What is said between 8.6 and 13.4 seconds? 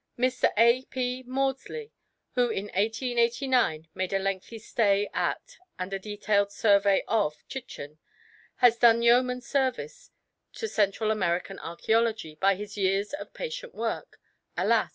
done yeoman service to Central American archæology by his years of